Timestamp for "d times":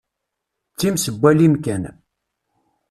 0.73-1.05